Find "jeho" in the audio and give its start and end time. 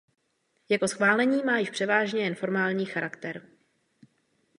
0.69-0.87